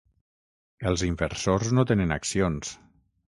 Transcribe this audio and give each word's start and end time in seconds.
Els 0.91 1.03
inversors 1.07 1.69
no 1.81 1.85
tenen 1.93 2.15
accions. 2.17 2.73